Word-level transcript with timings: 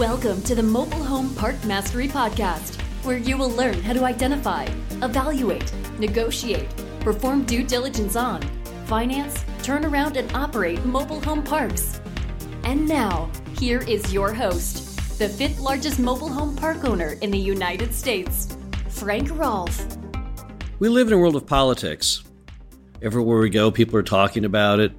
Welcome 0.00 0.40
to 0.44 0.54
the 0.54 0.62
Mobile 0.62 1.04
Home 1.04 1.34
Park 1.34 1.62
Mastery 1.66 2.08
Podcast, 2.08 2.80
where 3.04 3.18
you 3.18 3.36
will 3.36 3.50
learn 3.50 3.82
how 3.82 3.92
to 3.92 4.06
identify, 4.06 4.64
evaluate, 5.02 5.70
negotiate, 5.98 6.70
perform 7.00 7.44
due 7.44 7.62
diligence 7.62 8.16
on, 8.16 8.40
finance, 8.86 9.44
turn 9.62 9.84
around, 9.84 10.16
and 10.16 10.34
operate 10.34 10.82
mobile 10.86 11.20
home 11.20 11.42
parks. 11.42 12.00
And 12.64 12.88
now, 12.88 13.30
here 13.58 13.82
is 13.82 14.10
your 14.10 14.32
host, 14.32 15.18
the 15.18 15.28
fifth 15.28 15.60
largest 15.60 15.98
mobile 15.98 16.30
home 16.30 16.56
park 16.56 16.82
owner 16.86 17.18
in 17.20 17.30
the 17.30 17.38
United 17.38 17.92
States, 17.92 18.56
Frank 18.88 19.28
Rolfe. 19.30 19.86
We 20.78 20.88
live 20.88 21.08
in 21.08 21.12
a 21.12 21.18
world 21.18 21.36
of 21.36 21.46
politics. 21.46 22.24
Everywhere 23.02 23.40
we 23.40 23.50
go, 23.50 23.70
people 23.70 23.98
are 23.98 24.02
talking 24.02 24.46
about 24.46 24.80
it. 24.80 24.92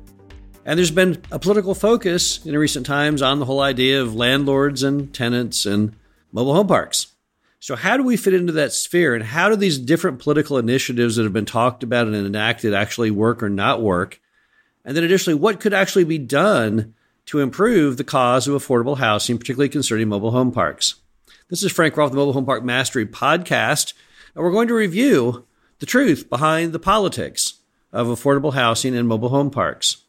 And 0.63 0.77
there's 0.77 0.91
been 0.91 1.21
a 1.31 1.39
political 1.39 1.73
focus 1.73 2.45
in 2.45 2.55
recent 2.55 2.85
times 2.85 3.21
on 3.21 3.39
the 3.39 3.45
whole 3.45 3.61
idea 3.61 4.02
of 4.02 4.15
landlords 4.15 4.83
and 4.83 5.13
tenants 5.13 5.65
and 5.65 5.95
mobile 6.31 6.53
home 6.53 6.67
parks. 6.67 7.07
So, 7.59 7.75
how 7.75 7.97
do 7.97 8.03
we 8.03 8.17
fit 8.17 8.33
into 8.33 8.53
that 8.53 8.73
sphere? 8.73 9.16
And 9.16 9.23
how 9.23 9.49
do 9.49 9.55
these 9.55 9.77
different 9.77 10.19
political 10.19 10.57
initiatives 10.57 11.16
that 11.16 11.23
have 11.23 11.33
been 11.33 11.45
talked 11.45 11.83
about 11.83 12.07
and 12.07 12.16
enacted 12.16 12.73
actually 12.73 13.11
work 13.11 13.41
or 13.41 13.49
not 13.49 13.81
work? 13.81 14.19
And 14.85 14.95
then, 14.95 15.03
additionally, 15.03 15.39
what 15.39 15.59
could 15.59 15.73
actually 15.73 16.03
be 16.03 16.17
done 16.17 16.93
to 17.27 17.39
improve 17.39 17.97
the 17.97 18.03
cause 18.03 18.47
of 18.47 18.59
affordable 18.59 18.97
housing, 18.97 19.38
particularly 19.38 19.69
concerning 19.69 20.09
mobile 20.09 20.31
home 20.31 20.52
parks? 20.52 20.95
This 21.49 21.63
is 21.63 21.71
Frank 21.71 21.97
Rolfe, 21.97 22.11
the 22.11 22.17
Mobile 22.17 22.33
Home 22.33 22.45
Park 22.45 22.63
Mastery 22.63 23.05
Podcast, 23.05 23.93
and 24.33 24.43
we're 24.43 24.52
going 24.52 24.67
to 24.67 24.73
review 24.73 25.45
the 25.80 25.85
truth 25.85 26.30
behind 26.30 26.71
the 26.71 26.80
politics 26.80 27.55
of 27.91 28.08
affordable 28.08 28.53
housing 28.53 28.95
and 28.95 29.08
mobile 29.08 29.30
home 29.30 29.52
parks. 29.52 30.00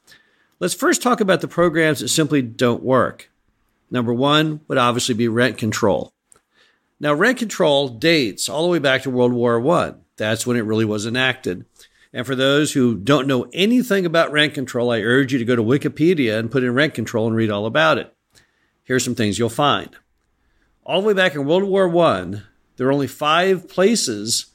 Let's 0.62 0.74
first 0.74 1.02
talk 1.02 1.20
about 1.20 1.40
the 1.40 1.48
programs 1.48 1.98
that 1.98 2.08
simply 2.08 2.40
don't 2.40 2.84
work. 2.84 3.28
Number 3.90 4.14
one 4.14 4.60
would 4.68 4.78
obviously 4.78 5.16
be 5.16 5.26
rent 5.26 5.58
control. 5.58 6.12
Now, 7.00 7.14
rent 7.14 7.38
control 7.38 7.88
dates 7.88 8.48
all 8.48 8.62
the 8.62 8.68
way 8.68 8.78
back 8.78 9.02
to 9.02 9.10
World 9.10 9.32
War 9.32 9.60
I. 9.72 9.94
That's 10.16 10.46
when 10.46 10.56
it 10.56 10.64
really 10.64 10.84
was 10.84 11.04
enacted. 11.04 11.64
And 12.12 12.24
for 12.24 12.36
those 12.36 12.74
who 12.74 12.94
don't 12.94 13.26
know 13.26 13.50
anything 13.52 14.06
about 14.06 14.30
rent 14.30 14.54
control, 14.54 14.92
I 14.92 15.00
urge 15.00 15.32
you 15.32 15.40
to 15.40 15.44
go 15.44 15.56
to 15.56 15.64
Wikipedia 15.64 16.38
and 16.38 16.48
put 16.48 16.62
in 16.62 16.74
rent 16.74 16.94
control 16.94 17.26
and 17.26 17.34
read 17.34 17.50
all 17.50 17.66
about 17.66 17.98
it. 17.98 18.14
Here's 18.84 19.04
some 19.04 19.16
things 19.16 19.40
you'll 19.40 19.48
find. 19.48 19.90
All 20.84 21.00
the 21.00 21.08
way 21.08 21.12
back 21.12 21.34
in 21.34 21.44
World 21.44 21.64
War 21.64 21.88
I, 22.06 22.34
there 22.76 22.86
were 22.86 22.92
only 22.92 23.08
five 23.08 23.68
places 23.68 24.46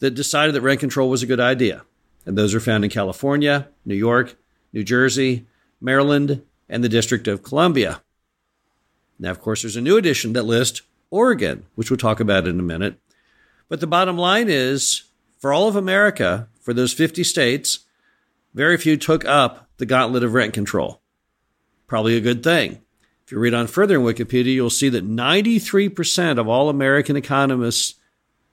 that 0.00 0.10
decided 0.10 0.54
that 0.54 0.60
rent 0.60 0.80
control 0.80 1.08
was 1.08 1.22
a 1.22 1.26
good 1.26 1.40
idea. 1.40 1.84
And 2.26 2.36
those 2.36 2.54
are 2.54 2.60
found 2.60 2.84
in 2.84 2.90
California, 2.90 3.68
New 3.86 3.94
York, 3.94 4.36
New 4.70 4.84
Jersey, 4.84 5.46
Maryland, 5.84 6.42
and 6.68 6.82
the 6.82 6.88
District 6.88 7.28
of 7.28 7.42
Columbia. 7.42 8.02
Now, 9.18 9.30
of 9.30 9.40
course, 9.40 9.62
there's 9.62 9.76
a 9.76 9.82
new 9.82 9.98
addition 9.98 10.32
that 10.32 10.44
lists 10.44 10.80
Oregon, 11.10 11.66
which 11.74 11.90
we'll 11.90 11.98
talk 11.98 12.20
about 12.20 12.48
in 12.48 12.58
a 12.58 12.62
minute. 12.62 12.98
But 13.68 13.80
the 13.80 13.86
bottom 13.86 14.16
line 14.16 14.48
is 14.48 15.02
for 15.38 15.52
all 15.52 15.68
of 15.68 15.76
America, 15.76 16.48
for 16.58 16.72
those 16.72 16.94
50 16.94 17.22
states, 17.22 17.80
very 18.54 18.78
few 18.78 18.96
took 18.96 19.26
up 19.26 19.68
the 19.76 19.86
gauntlet 19.86 20.24
of 20.24 20.32
rent 20.32 20.54
control. 20.54 21.02
Probably 21.86 22.16
a 22.16 22.22
good 22.22 22.42
thing. 22.42 22.80
If 23.26 23.32
you 23.32 23.38
read 23.38 23.54
on 23.54 23.66
further 23.66 23.96
in 23.96 24.02
Wikipedia, 24.02 24.54
you'll 24.54 24.70
see 24.70 24.88
that 24.88 25.06
93% 25.06 26.38
of 26.38 26.48
all 26.48 26.68
American 26.68 27.16
economists 27.16 27.94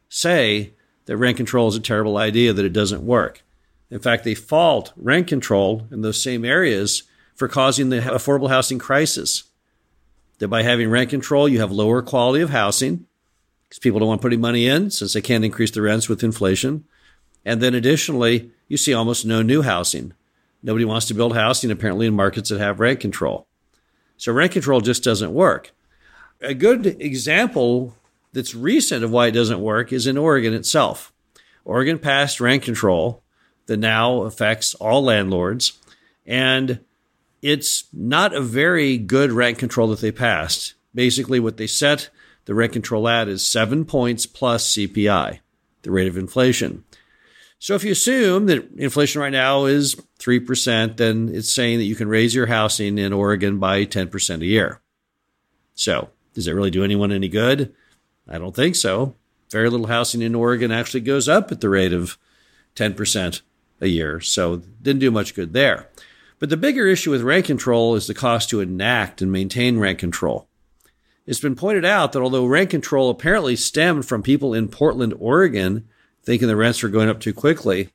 say 0.09 0.73
that 1.05 1.17
rent 1.17 1.37
control 1.37 1.69
is 1.69 1.77
a 1.77 1.81
terrible 1.81 2.17
idea, 2.17 2.51
that 2.51 2.65
it 2.65 2.73
doesn't 2.73 3.05
work. 3.05 3.41
In 3.89 3.99
fact, 3.99 4.23
they 4.25 4.35
fault 4.35 4.91
rent 4.97 5.27
control 5.27 5.87
in 5.91 6.01
those 6.01 6.21
same 6.21 6.43
areas 6.45 7.03
for 7.41 7.47
causing 7.47 7.89
the 7.89 7.97
affordable 8.01 8.49
housing 8.49 8.77
crisis. 8.77 9.45
That 10.37 10.49
by 10.49 10.61
having 10.61 10.91
rent 10.91 11.09
control, 11.09 11.49
you 11.49 11.59
have 11.59 11.71
lower 11.71 12.03
quality 12.03 12.43
of 12.43 12.51
housing 12.51 13.07
because 13.67 13.79
people 13.79 13.99
don't 13.99 14.09
want 14.09 14.21
putting 14.21 14.39
money 14.39 14.67
in 14.67 14.91
since 14.91 15.13
they 15.13 15.21
can't 15.21 15.43
increase 15.43 15.71
the 15.71 15.81
rents 15.81 16.07
with 16.07 16.23
inflation. 16.23 16.85
And 17.43 17.59
then 17.59 17.73
additionally, 17.73 18.51
you 18.67 18.77
see 18.77 18.93
almost 18.93 19.25
no 19.25 19.41
new 19.41 19.63
housing. 19.63 20.13
Nobody 20.61 20.85
wants 20.85 21.07
to 21.07 21.15
build 21.15 21.33
housing 21.33 21.71
apparently 21.71 22.05
in 22.05 22.13
markets 22.13 22.49
that 22.49 22.59
have 22.59 22.79
rent 22.79 22.99
control. 22.99 23.47
So 24.17 24.31
rent 24.31 24.51
control 24.51 24.79
just 24.79 25.03
doesn't 25.03 25.33
work. 25.33 25.71
A 26.41 26.53
good 26.53 26.85
example 27.01 27.95
that's 28.33 28.53
recent 28.53 29.03
of 29.03 29.09
why 29.09 29.29
it 29.29 29.31
doesn't 29.31 29.59
work 29.59 29.91
is 29.91 30.05
in 30.05 30.15
Oregon 30.15 30.53
itself. 30.53 31.11
Oregon 31.65 31.97
passed 31.97 32.39
rent 32.39 32.61
control 32.61 33.23
that 33.65 33.77
now 33.77 34.21
affects 34.25 34.75
all 34.75 35.03
landlords. 35.03 35.79
And 36.23 36.81
it's 37.41 37.85
not 37.91 38.33
a 38.33 38.41
very 38.41 38.97
good 38.97 39.31
rent 39.31 39.57
control 39.57 39.87
that 39.89 39.99
they 39.99 40.11
passed. 40.11 40.73
Basically, 40.93 41.39
what 41.39 41.57
they 41.57 41.67
set 41.67 42.09
the 42.45 42.53
rent 42.55 42.73
control 42.73 43.07
at 43.07 43.27
is 43.27 43.45
seven 43.45 43.85
points 43.85 44.25
plus 44.25 44.73
CPI, 44.73 45.39
the 45.83 45.91
rate 45.91 46.07
of 46.07 46.17
inflation. 46.17 46.83
So 47.59 47.75
if 47.75 47.83
you 47.83 47.91
assume 47.91 48.47
that 48.47 48.71
inflation 48.75 49.21
right 49.21 49.31
now 49.31 49.65
is 49.65 49.95
3%, 50.19 50.97
then 50.97 51.29
it's 51.31 51.51
saying 51.51 51.77
that 51.77 51.85
you 51.85 51.95
can 51.95 52.07
raise 52.07 52.33
your 52.33 52.47
housing 52.47 52.97
in 52.97 53.13
Oregon 53.13 53.59
by 53.59 53.85
10% 53.85 54.41
a 54.41 54.45
year. 54.45 54.81
So 55.75 56.09
does 56.33 56.47
it 56.47 56.53
really 56.53 56.71
do 56.71 56.83
anyone 56.83 57.11
any 57.11 57.27
good? 57.27 57.73
I 58.27 58.39
don't 58.39 58.55
think 58.55 58.75
so. 58.75 59.15
Very 59.51 59.69
little 59.69 59.87
housing 59.87 60.23
in 60.23 60.33
Oregon 60.33 60.71
actually 60.71 61.01
goes 61.01 61.29
up 61.29 61.51
at 61.51 61.61
the 61.61 61.69
rate 61.69 61.93
of 61.93 62.17
10% 62.75 63.41
a 63.79 63.87
year. 63.87 64.19
So 64.21 64.57
didn't 64.81 64.99
do 64.99 65.11
much 65.11 65.35
good 65.35 65.53
there. 65.53 65.87
But 66.41 66.49
the 66.49 66.57
bigger 66.57 66.87
issue 66.87 67.11
with 67.11 67.21
rent 67.21 67.45
control 67.45 67.93
is 67.93 68.07
the 68.07 68.15
cost 68.15 68.49
to 68.49 68.61
enact 68.61 69.21
and 69.21 69.31
maintain 69.31 69.77
rent 69.77 69.99
control. 69.99 70.47
It's 71.27 71.39
been 71.39 71.55
pointed 71.55 71.85
out 71.85 72.13
that 72.13 72.21
although 72.23 72.47
rent 72.47 72.71
control 72.71 73.11
apparently 73.11 73.55
stemmed 73.55 74.07
from 74.07 74.23
people 74.23 74.55
in 74.55 74.67
Portland, 74.67 75.13
Oregon, 75.19 75.87
thinking 76.23 76.47
the 76.47 76.55
rents 76.55 76.81
were 76.81 76.89
going 76.89 77.09
up 77.09 77.19
too 77.19 77.31
quickly, 77.31 77.89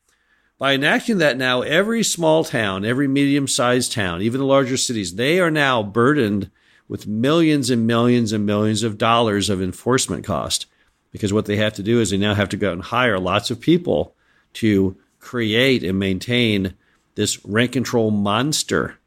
by 0.58 0.74
enacting 0.74 1.18
that 1.18 1.36
now, 1.36 1.62
every 1.62 2.04
small 2.04 2.44
town, 2.44 2.84
every 2.84 3.08
medium 3.08 3.48
sized 3.48 3.90
town, 3.90 4.22
even 4.22 4.38
the 4.38 4.46
larger 4.46 4.76
cities, 4.76 5.16
they 5.16 5.40
are 5.40 5.50
now 5.50 5.82
burdened 5.82 6.48
with 6.86 7.08
millions 7.08 7.68
and 7.68 7.84
millions 7.84 8.32
and 8.32 8.46
millions 8.46 8.84
of 8.84 8.96
dollars 8.96 9.50
of 9.50 9.60
enforcement 9.60 10.24
cost. 10.24 10.66
Because 11.10 11.32
what 11.32 11.46
they 11.46 11.56
have 11.56 11.72
to 11.74 11.82
do 11.82 12.00
is 12.00 12.10
they 12.10 12.16
now 12.16 12.34
have 12.34 12.50
to 12.50 12.56
go 12.56 12.68
out 12.68 12.74
and 12.74 12.82
hire 12.82 13.18
lots 13.18 13.50
of 13.50 13.58
people 13.58 14.14
to 14.52 14.96
create 15.18 15.82
and 15.82 15.98
maintain 15.98 16.74
this 17.16 17.44
rent 17.44 17.72
control 17.72 18.10
monster 18.10 18.98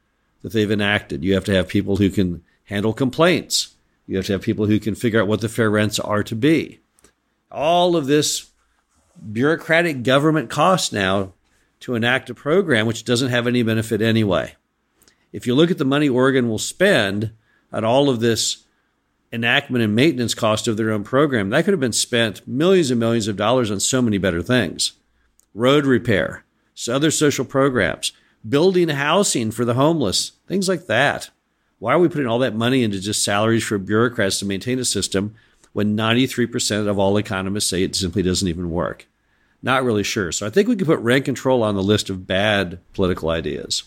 that 0.42 0.52
they've 0.52 0.70
enacted. 0.70 1.24
You 1.24 1.34
have 1.36 1.46
to 1.46 1.53
have 1.53 1.68
people 1.68 1.97
who 1.97 2.09
can 2.09 2.44
handle 2.66 2.94
complaints. 2.94 3.75
You 4.06 4.18
have 4.18 4.25
to 4.25 4.34
have 4.34 4.42
people 4.42 4.66
who 4.66 4.80
can 4.80 4.96
figure 4.96 5.22
out 5.22 5.28
what 5.28 5.42
the 5.42 5.50
fair 5.50 5.70
rents 5.70 6.00
are 6.00 6.24
to 6.24 6.36
be. 6.36 6.80
All 7.52 7.96
of 7.96 8.08
this 8.08 8.50
bureaucratic 9.31 10.03
government 10.03 10.50
cost 10.50 10.92
now 10.92 11.34
to 11.81 11.96
enact 11.96 12.30
a 12.30 12.36
program 12.36 12.86
which 12.86 13.06
doesn't 13.06 13.30
have 13.30 13.47
any 13.47 13.64
benefit 13.64 14.02
anyway. 14.02 14.56
If 15.31 15.46
you 15.47 15.56
look 15.56 15.72
at 15.72 15.78
the 15.78 15.86
money 15.86 16.09
Oregon 16.09 16.50
will 16.50 16.59
spend 16.59 17.31
on 17.72 17.84
all 17.84 18.09
of 18.09 18.20
this 18.20 18.66
enactment 19.31 19.84
and 19.84 19.96
maintenance 19.96 20.34
cost 20.34 20.68
of 20.68 20.78
their 20.78 20.91
own 20.91 21.03
program, 21.03 21.50
that 21.52 21.66
could 21.66 21.74
have 21.74 21.80
been 21.80 21.94
spent 21.94 22.47
millions 22.47 22.90
and 22.90 23.00
millions 23.00 23.28
of 23.28 23.36
dollars 23.36 23.70
on 23.70 23.80
so 23.80 24.02
many 24.02 24.18
better 24.18 24.41
things 24.41 24.94
road 25.53 25.86
repair, 25.86 26.44
other 26.88 27.12
social 27.12 27.45
programs, 27.45 28.13
building 28.47 28.90
housing 28.90 29.51
for 29.51 29.66
the 29.66 29.73
homeless, 29.73 30.34
things 30.47 30.69
like 30.69 30.85
that. 30.88 31.29
Why 31.79 31.94
are 31.94 32.00
we 32.00 32.09
putting 32.09 32.28
all 32.28 32.40
that 32.40 32.56
money 32.56 32.84
into 32.84 33.00
just 33.00 33.23
salaries 33.23 33.63
for 33.63 33.78
bureaucrats 33.78 34.40
to 34.40 34.45
maintain 34.45 34.79
a 34.79 34.85
system 34.85 35.35
when 35.73 35.97
93% 35.97 36.88
of 36.88 37.00
all 37.00 37.17
economists 37.17 37.69
say 37.69 37.84
it 37.84 37.95
simply 37.95 38.22
doesn't 38.22 38.47
even 38.47 38.69
work? 38.69 39.07
Not 39.61 39.84
really 39.84 40.03
sure. 40.03 40.31
So 40.31 40.46
I 40.46 40.49
think 40.49 40.67
we 40.67 40.76
could 40.76 40.87
put 40.87 40.99
rent 40.99 41.26
control 41.26 41.64
on 41.64 41.76
the 41.76 41.84
list 41.84 42.09
of 42.09 42.28
bad 42.28 42.79
political 42.93 43.29
ideas. 43.29 43.84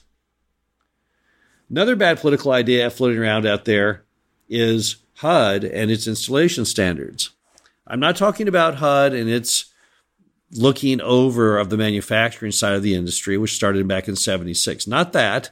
Another 1.71 1.97
bad 1.97 2.19
political 2.19 2.53
idea 2.53 2.91
floating 2.91 3.19
around 3.19 3.47
out 3.47 3.65
there 3.65 4.05
is 4.49 4.97
HUD 5.17 5.65
and 5.65 5.91
its 5.91 6.07
installation 6.07 6.67
standards. 6.67 7.31
I'm 7.87 8.01
not 8.01 8.17
talking 8.17 8.49
about 8.49 8.77
HUD 8.77 9.15
and 9.15 9.31
its 9.31 9.72
looking 10.53 11.01
over 11.01 11.59
of 11.59 11.71
the 11.71 11.77
manufacturing 11.77 12.53
side 12.53 12.75
of 12.75 12.83
the 12.83 12.95
industry, 12.95 13.39
which 13.39 13.55
started 13.55 13.87
back 13.89 14.09
in 14.09 14.17
76. 14.17 14.87
Not 14.87 15.13
that. 15.13 15.51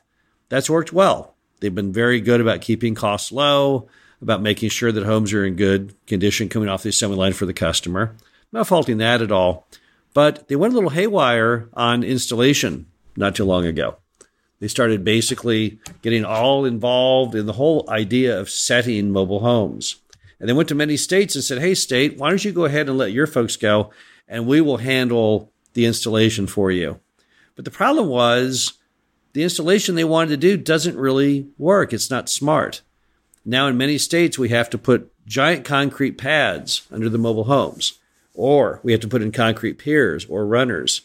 That's 0.48 0.70
worked 0.70 0.92
well. 0.92 1.34
They've 1.60 1.74
been 1.74 1.92
very 1.92 2.20
good 2.20 2.40
about 2.40 2.60
keeping 2.60 2.94
costs 2.94 3.32
low, 3.32 3.88
about 4.20 4.42
making 4.42 4.70
sure 4.70 4.92
that 4.92 5.04
homes 5.04 5.32
are 5.32 5.44
in 5.44 5.56
good 5.56 5.94
condition 6.06 6.48
coming 6.48 6.68
off 6.68 6.82
the 6.82 6.88
assembly 6.90 7.18
line 7.18 7.32
for 7.32 7.46
the 7.46 7.54
customer. 7.54 8.16
Not 8.52 8.66
faulting 8.66 8.98
that 8.98 9.22
at 9.22 9.32
all. 9.32 9.66
But 10.12 10.48
they 10.48 10.56
went 10.56 10.72
a 10.72 10.74
little 10.74 10.90
haywire 10.90 11.68
on 11.74 12.02
installation 12.02 12.86
not 13.16 13.36
too 13.36 13.44
long 13.44 13.64
ago. 13.64 13.96
They 14.58 14.68
started 14.68 15.04
basically 15.04 15.78
getting 16.02 16.24
all 16.24 16.64
involved 16.64 17.34
in 17.34 17.46
the 17.46 17.54
whole 17.54 17.88
idea 17.88 18.38
of 18.38 18.50
setting 18.50 19.10
mobile 19.10 19.40
homes. 19.40 19.96
And 20.38 20.48
they 20.48 20.52
went 20.52 20.68
to 20.70 20.74
many 20.74 20.96
states 20.96 21.34
and 21.34 21.44
said, 21.44 21.60
Hey, 21.60 21.74
state, 21.74 22.18
why 22.18 22.28
don't 22.28 22.44
you 22.44 22.52
go 22.52 22.64
ahead 22.64 22.88
and 22.88 22.98
let 22.98 23.12
your 23.12 23.26
folks 23.26 23.56
go 23.56 23.90
and 24.30 24.46
we 24.46 24.60
will 24.62 24.78
handle 24.78 25.52
the 25.74 25.84
installation 25.84 26.46
for 26.46 26.70
you. 26.70 27.00
But 27.56 27.66
the 27.66 27.70
problem 27.70 28.08
was 28.08 28.74
the 29.34 29.42
installation 29.42 29.94
they 29.96 30.04
wanted 30.04 30.30
to 30.30 30.36
do 30.36 30.56
doesn't 30.56 30.96
really 30.96 31.48
work. 31.58 31.92
It's 31.92 32.10
not 32.10 32.30
smart. 32.30 32.80
Now, 33.44 33.66
in 33.66 33.76
many 33.76 33.98
states, 33.98 34.38
we 34.38 34.48
have 34.50 34.70
to 34.70 34.78
put 34.78 35.12
giant 35.26 35.64
concrete 35.64 36.16
pads 36.16 36.86
under 36.90 37.08
the 37.08 37.18
mobile 37.18 37.44
homes, 37.44 37.98
or 38.32 38.80
we 38.82 38.92
have 38.92 39.00
to 39.02 39.08
put 39.08 39.22
in 39.22 39.32
concrete 39.32 39.78
piers 39.78 40.24
or 40.26 40.46
runners. 40.46 41.02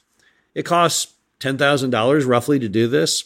It 0.54 0.64
costs 0.64 1.14
$10,000 1.40 2.28
roughly 2.28 2.60
to 2.60 2.70
do 2.70 2.88
this. 2.88 3.26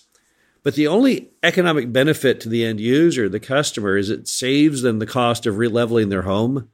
But 0.62 0.75
the 0.75 0.88
only 0.88 1.30
economic 1.42 1.92
benefit 1.94 2.42
to 2.42 2.50
the 2.50 2.66
end 2.66 2.81
user, 2.81 3.30
the 3.30 3.40
customer, 3.40 3.98
is 3.98 4.10
it 4.10 4.28
saves 4.28 4.81
them 4.81 5.00
the 5.00 5.06
cost 5.06 5.46
of 5.46 5.56
releveling 5.56 6.10
their 6.10 6.24
home 6.24 6.69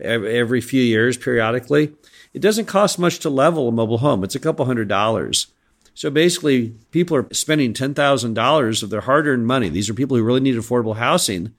every 0.00 0.60
few 0.60 0.82
years 0.82 1.16
periodically. 1.16 1.92
It 2.32 2.40
doesn't 2.40 2.66
cost 2.66 2.98
much 2.98 3.18
to 3.20 3.30
level 3.30 3.68
a 3.68 3.72
mobile 3.72 3.98
home. 3.98 4.22
It's 4.22 4.34
a 4.34 4.40
couple 4.40 4.64
hundred 4.66 4.88
dollars. 4.88 5.48
So 5.94 6.10
basically, 6.10 6.74
people 6.92 7.16
are 7.16 7.26
spending 7.32 7.74
$10,000 7.74 8.82
of 8.82 8.90
their 8.90 9.00
hard 9.02 9.26
earned 9.26 9.46
money. 9.46 9.68
These 9.68 9.90
are 9.90 9.94
people 9.94 10.16
who 10.16 10.22
really 10.22 10.40
need 10.40 10.56
affordable 10.56 10.96
housing. 10.96 11.52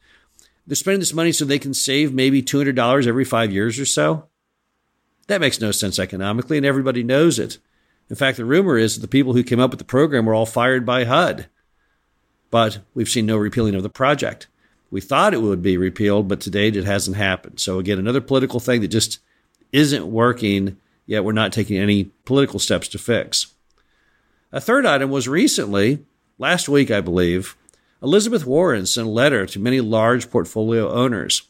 They're 0.65 0.75
spending 0.75 0.99
this 1.01 1.13
money 1.13 1.31
so 1.31 1.43
they 1.43 1.59
can 1.59 1.73
save 1.73 2.13
maybe 2.13 2.41
$200 2.41 3.07
every 3.07 3.25
five 3.25 3.51
years 3.51 3.79
or 3.79 3.85
so. 3.85 4.27
That 5.27 5.41
makes 5.41 5.61
no 5.61 5.71
sense 5.71 5.99
economically, 5.99 6.57
and 6.57 6.65
everybody 6.65 7.03
knows 7.03 7.39
it. 7.39 7.57
In 8.09 8.15
fact, 8.15 8.37
the 8.37 8.45
rumor 8.45 8.77
is 8.77 8.95
that 8.95 9.01
the 9.01 9.07
people 9.07 9.33
who 9.33 9.43
came 9.43 9.59
up 9.59 9.71
with 9.71 9.79
the 9.79 9.85
program 9.85 10.25
were 10.25 10.33
all 10.33 10.45
fired 10.45 10.85
by 10.85 11.05
HUD. 11.05 11.47
But 12.49 12.79
we've 12.93 13.09
seen 13.09 13.25
no 13.25 13.37
repealing 13.37 13.75
of 13.75 13.83
the 13.83 13.89
project. 13.89 14.47
We 14.89 14.99
thought 14.99 15.33
it 15.33 15.41
would 15.41 15.61
be 15.61 15.77
repealed, 15.77 16.27
but 16.27 16.41
to 16.41 16.49
date 16.49 16.75
it 16.75 16.83
hasn't 16.83 17.15
happened. 17.15 17.59
So, 17.59 17.79
again, 17.79 17.97
another 17.97 18.19
political 18.19 18.59
thing 18.59 18.81
that 18.81 18.89
just 18.89 19.19
isn't 19.71 20.05
working, 20.05 20.77
yet 21.05 21.23
we're 21.23 21.31
not 21.31 21.53
taking 21.53 21.77
any 21.77 22.05
political 22.25 22.59
steps 22.59 22.87
to 22.89 22.97
fix. 22.97 23.53
A 24.51 24.61
third 24.61 24.85
item 24.85 25.09
was 25.09 25.27
recently, 25.27 26.05
last 26.37 26.67
week, 26.67 26.91
I 26.91 27.01
believe, 27.01 27.55
Elizabeth 28.03 28.45
Warren 28.45 28.85
sent 28.85 29.07
a 29.07 29.09
letter 29.09 29.45
to 29.45 29.59
many 29.59 29.79
large 29.79 30.29
portfolio 30.29 30.89
owners 30.89 31.43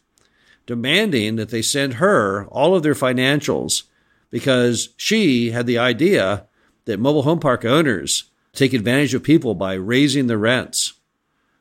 demanding 0.66 1.36
that 1.36 1.50
they 1.50 1.62
send 1.62 1.96
her 1.96 2.46
all 2.46 2.76
of 2.76 2.84
their 2.84 2.94
financials 2.94 3.84
because 4.30 4.90
she 4.96 5.52
had 5.52 5.66
the 5.66 5.78
idea 5.78 6.46
that 6.86 7.00
mobile 7.00 7.24
home 7.24 7.40
park 7.40 7.66
owners 7.66 8.26
take 8.54 8.74
advantage 8.74 9.14
of 9.14 9.24
people 9.24 9.56
by 9.56 9.74
raising 9.74 10.28
the 10.28 10.38
rents. 10.38 10.94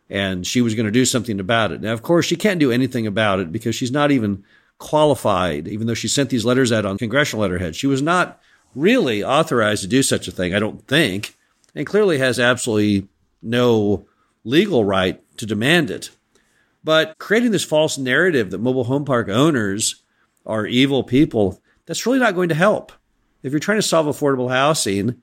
And 0.09 0.47
she 0.47 0.61
was 0.61 0.75
going 0.75 0.87
to 0.87 0.93
do 0.93 1.05
something 1.05 1.39
about 1.39 1.73
it. 1.73 1.81
Now, 1.81 1.93
of 1.93 2.03
course, 2.03 2.27
she 2.27 2.37
can't 2.37 2.61
do 2.61 2.73
anything 2.73 3.07
about 3.07 3.39
it 3.39 3.53
because 3.53 3.75
she's 3.75 3.93
not 3.93 4.11
even 4.11 4.45
qualified, 4.81 5.69
even 5.69 5.87
though 5.87 5.95
she 5.95 6.09
sent 6.09 6.31
these 6.31 6.45
letters 6.45 6.73
out 6.73 6.85
on 6.85 6.99
congressional 6.99 7.43
letterhead. 7.43 7.77
She 7.77 7.87
was 7.87 8.03
not 8.03 8.41
really 8.75 9.23
authorized 9.23 9.83
to 9.83 9.89
do 9.89 10.03
such 10.03 10.27
a 10.27 10.33
thing, 10.33 10.55
I 10.55 10.59
don't 10.59 10.85
think, 10.89 11.37
and 11.75 11.87
clearly 11.87 12.19
has 12.19 12.41
absolutely 12.41 13.07
no 13.43 14.07
legal 14.43 14.85
right 14.85 15.23
to 15.37 15.47
demand 15.47 15.91
it. 15.91 16.11
But 16.83 17.19
creating 17.19 17.53
this 17.53 17.63
false 17.65 17.99
narrative 17.99 18.51
that 18.51 18.59
mobile 18.59 18.85
home 18.85 19.05
park 19.05 19.29
owners 19.29 20.03
are 20.47 20.67
evil 20.67 21.05
people, 21.05 21.61
that's 21.85 22.07
really 22.07 22.19
not 22.19 22.35
going 22.35 22.49
to 22.49 22.55
help. 22.55 22.91
If 23.43 23.53
you're 23.53 23.61
trying 23.61 23.79
to 23.79 23.83
solve 23.83 24.07
affordable 24.07 24.51
housing, 24.51 25.23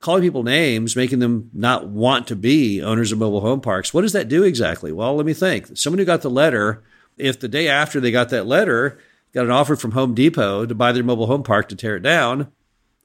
calling 0.00 0.22
people 0.22 0.42
names, 0.42 0.94
making 0.96 1.20
them 1.20 1.50
not 1.54 1.88
want 1.88 2.26
to 2.26 2.36
be 2.36 2.82
owners 2.82 3.10
of 3.10 3.18
mobile 3.18 3.40
home 3.40 3.62
parks, 3.62 3.94
what 3.94 4.02
does 4.02 4.12
that 4.12 4.28
do 4.28 4.42
exactly? 4.44 4.92
Well, 4.92 5.16
let 5.16 5.24
me 5.24 5.32
think. 5.32 5.78
Someone 5.78 5.98
who 5.98 6.04
got 6.04 6.20
the 6.20 6.30
letter, 6.30 6.82
if 7.16 7.38
the 7.38 7.48
day 7.48 7.68
after 7.68 8.00
they 8.00 8.10
got 8.10 8.28
that 8.30 8.46
letter, 8.46 8.98
got 9.32 9.44
an 9.44 9.50
offer 9.50 9.76
from 9.76 9.92
Home 9.92 10.14
Depot 10.14 10.66
to 10.66 10.74
buy 10.74 10.92
their 10.92 11.04
mobile 11.04 11.26
home 11.26 11.42
park 11.42 11.68
to 11.68 11.76
tear 11.76 11.96
it 11.96 12.02
down, 12.02 12.50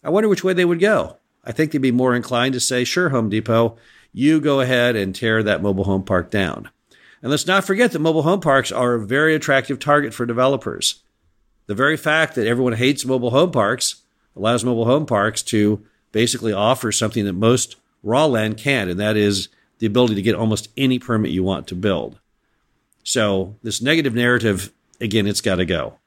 I 0.03 0.09
wonder 0.09 0.29
which 0.29 0.43
way 0.43 0.53
they 0.53 0.65
would 0.65 0.79
go. 0.79 1.17
I 1.43 1.51
think 1.51 1.71
they'd 1.71 1.79
be 1.79 1.91
more 1.91 2.15
inclined 2.15 2.53
to 2.53 2.59
say, 2.59 2.83
sure, 2.83 3.09
Home 3.09 3.29
Depot, 3.29 3.77
you 4.13 4.39
go 4.39 4.59
ahead 4.59 4.95
and 4.95 5.15
tear 5.15 5.41
that 5.43 5.61
mobile 5.61 5.85
home 5.85 6.03
park 6.03 6.29
down. 6.29 6.69
And 7.21 7.29
let's 7.29 7.47
not 7.47 7.65
forget 7.65 7.91
that 7.91 7.99
mobile 7.99 8.23
home 8.23 8.41
parks 8.41 8.71
are 8.71 8.95
a 8.95 9.05
very 9.05 9.35
attractive 9.35 9.79
target 9.79 10.13
for 10.13 10.25
developers. 10.25 11.03
The 11.67 11.75
very 11.75 11.97
fact 11.97 12.35
that 12.35 12.47
everyone 12.47 12.73
hates 12.73 13.05
mobile 13.05 13.29
home 13.29 13.51
parks 13.51 14.01
allows 14.35 14.65
mobile 14.65 14.85
home 14.85 15.05
parks 15.05 15.43
to 15.43 15.85
basically 16.11 16.51
offer 16.51 16.91
something 16.91 17.25
that 17.25 17.33
most 17.33 17.75
raw 18.03 18.25
land 18.25 18.57
can't, 18.57 18.89
and 18.89 18.99
that 18.99 19.15
is 19.15 19.49
the 19.79 19.87
ability 19.87 20.15
to 20.15 20.21
get 20.21 20.35
almost 20.35 20.69
any 20.75 20.99
permit 20.99 21.31
you 21.31 21.43
want 21.43 21.67
to 21.67 21.75
build. 21.75 22.19
So, 23.03 23.55
this 23.63 23.81
negative 23.81 24.13
narrative, 24.13 24.71
again, 24.99 25.27
it's 25.27 25.41
got 25.41 25.55
to 25.55 25.65
go. 25.65 25.97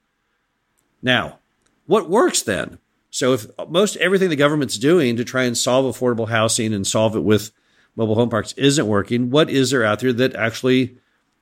Now, 1.02 1.38
what 1.86 2.08
works 2.08 2.42
then? 2.42 2.78
So, 3.10 3.32
if 3.32 3.46
most 3.68 3.96
everything 3.96 4.30
the 4.30 4.36
government's 4.36 4.78
doing 4.78 5.16
to 5.16 5.24
try 5.24 5.44
and 5.44 5.56
solve 5.56 5.94
affordable 5.94 6.28
housing 6.28 6.72
and 6.72 6.86
solve 6.86 7.16
it 7.16 7.20
with 7.20 7.50
mobile 7.96 8.14
home 8.14 8.30
parks 8.30 8.52
isn't 8.54 8.86
working, 8.86 9.30
what 9.30 9.50
is 9.50 9.70
there 9.70 9.84
out 9.84 10.00
there 10.00 10.12
that 10.12 10.34
actually 10.34 10.96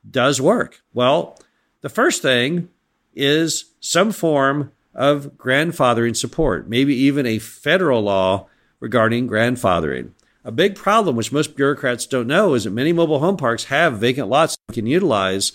does 0.09 0.41
work? 0.41 0.83
Well, 0.93 1.39
the 1.81 1.89
first 1.89 2.23
thing 2.23 2.69
is 3.15 3.73
some 3.81 4.13
form 4.13 4.73
of 4.95 5.33
grandfathering 5.37 6.17
support, 6.17 6.69
maybe 6.69 6.95
even 6.95 7.27
a 7.27 7.39
federal 7.39 8.03
law 8.03 8.49
regarding 8.81 9.29
grandfathering. 9.29 10.11
A 10.45 10.51
big 10.51 10.75
problem, 10.75 11.15
which 11.15 11.31
most 11.31 11.55
bureaucrats 11.55 12.05
don't 12.07 12.27
know, 12.27 12.55
is 12.55 12.65
that 12.65 12.71
many 12.71 12.93
mobile 12.93 13.21
home 13.21 13.37
parks 13.37 13.65
have 13.65 13.99
vacant 13.99 14.29
lots 14.29 14.57
they 14.69 14.75
can 14.75 14.87
utilize, 14.87 15.53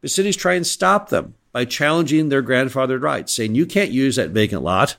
but 0.00 0.10
cities 0.10 0.36
try 0.36 0.54
and 0.54 0.66
stop 0.66 1.08
them 1.08 1.34
by 1.52 1.64
challenging 1.64 2.28
their 2.28 2.42
grandfathered 2.42 3.02
rights, 3.02 3.34
saying 3.34 3.54
you 3.54 3.64
can't 3.64 3.90
use 3.90 4.16
that 4.16 4.30
vacant 4.30 4.62
lot. 4.62 4.98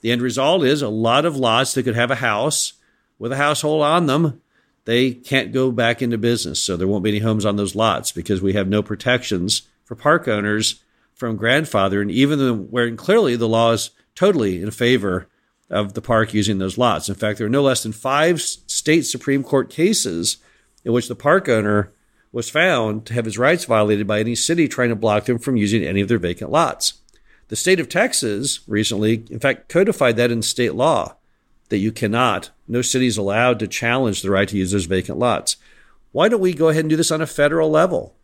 The 0.00 0.10
end 0.10 0.22
result 0.22 0.64
is 0.64 0.80
a 0.80 0.88
lot 0.88 1.26
of 1.26 1.36
lots 1.36 1.74
that 1.74 1.82
could 1.82 1.96
have 1.96 2.10
a 2.10 2.16
house 2.16 2.74
with 3.18 3.32
a 3.32 3.36
household 3.36 3.82
on 3.82 4.06
them. 4.06 4.40
They 4.86 5.12
can't 5.12 5.52
go 5.52 5.70
back 5.70 6.00
into 6.00 6.16
business, 6.16 6.62
so 6.62 6.76
there 6.76 6.88
won't 6.88 7.04
be 7.04 7.10
any 7.10 7.18
homes 7.18 7.44
on 7.44 7.56
those 7.56 7.74
lots 7.74 8.10
because 8.10 8.40
we 8.40 8.54
have 8.54 8.68
no 8.68 8.82
protections 8.82 9.62
for 9.84 9.96
park 9.96 10.28
owners 10.28 10.82
from 11.12 11.38
grandfathering, 11.38 12.10
even 12.10 12.70
where 12.70 12.94
clearly 12.94 13.36
the 13.36 13.48
law 13.48 13.72
is 13.72 13.90
totally 14.14 14.62
in 14.62 14.70
favor 14.70 15.28
of 15.70 15.94
the 15.94 16.02
park 16.02 16.32
using 16.32 16.58
those 16.58 16.78
lots. 16.78 17.08
In 17.08 17.14
fact, 17.14 17.38
there 17.38 17.46
are 17.46 17.50
no 17.50 17.62
less 17.62 17.82
than 17.82 17.92
five 17.92 18.40
state 18.40 19.02
Supreme 19.02 19.42
Court 19.42 19.70
cases 19.70 20.38
in 20.84 20.92
which 20.92 21.08
the 21.08 21.14
park 21.14 21.48
owner 21.48 21.92
was 22.32 22.50
found 22.50 23.06
to 23.06 23.14
have 23.14 23.24
his 23.24 23.38
rights 23.38 23.64
violated 23.64 24.06
by 24.06 24.20
any 24.20 24.34
city 24.34 24.68
trying 24.68 24.90
to 24.90 24.96
block 24.96 25.24
them 25.24 25.38
from 25.38 25.56
using 25.56 25.82
any 25.82 26.00
of 26.00 26.08
their 26.08 26.18
vacant 26.18 26.50
lots. 26.50 27.00
The 27.48 27.56
state 27.56 27.80
of 27.80 27.88
Texas 27.88 28.60
recently, 28.68 29.24
in 29.30 29.38
fact, 29.38 29.68
codified 29.68 30.16
that 30.16 30.30
in 30.30 30.42
state 30.42 30.74
law 30.74 31.16
that 31.68 31.78
you 31.78 31.92
cannot, 31.92 32.50
no 32.68 32.82
city 32.82 33.06
is 33.06 33.16
allowed 33.16 33.58
to 33.58 33.68
challenge 33.68 34.22
the 34.22 34.30
right 34.30 34.48
to 34.48 34.56
use 34.56 34.72
those 34.72 34.86
vacant 34.86 35.18
lots. 35.18 35.56
Why 36.12 36.28
don't 36.28 36.40
we 36.40 36.54
go 36.54 36.68
ahead 36.68 36.84
and 36.84 36.90
do 36.90 36.96
this 36.96 37.10
on 37.10 37.20
a 37.20 37.26
federal 37.26 37.70
level? 37.70 38.14